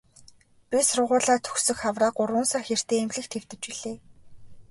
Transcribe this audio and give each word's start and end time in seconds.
Би 0.69 0.79
сургууль 0.89 1.41
төгсөх 1.47 1.77
хавраа 1.83 2.11
гурван 2.17 2.45
сар 2.51 2.63
хэртэй 2.67 2.99
эмнэлэгт 3.03 3.31
хэвтэж 3.35 3.61
билээ. 3.69 3.97